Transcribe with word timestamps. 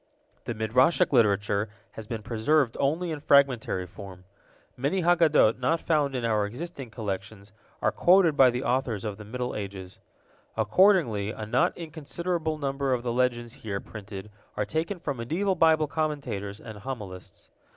The 0.45 0.55
Midrashic 0.55 1.13
literature 1.13 1.69
has 1.91 2.07
been 2.07 2.23
preserved 2.23 2.75
only 2.79 3.11
in 3.11 3.19
fragmentary 3.19 3.85
form. 3.85 4.23
Many 4.75 5.03
Haggadot 5.03 5.59
not 5.59 5.79
found 5.79 6.15
in 6.15 6.25
our 6.25 6.47
existing 6.47 6.89
collections 6.89 7.51
are 7.83 7.91
quoted 7.91 8.35
by 8.35 8.49
the 8.49 8.63
authors 8.63 9.05
of 9.05 9.17
the 9.17 9.23
Middle 9.23 9.53
Ages. 9.55 9.99
Accordingly, 10.57 11.29
a 11.29 11.45
not 11.45 11.77
inconsiderable 11.77 12.57
number 12.57 12.93
of 12.93 13.03
the 13.03 13.13
legends 13.13 13.53
here 13.61 13.79
printed 13.79 14.31
are 14.57 14.65
taken 14.65 14.99
from 14.99 15.17
medieval 15.17 15.53
Bible 15.53 15.85
commentators 15.85 16.59
and 16.59 16.79
homilists. 16.79 17.49